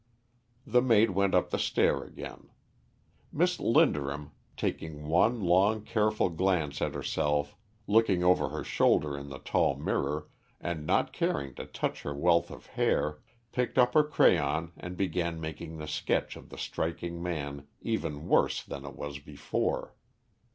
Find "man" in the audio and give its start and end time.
17.21-17.67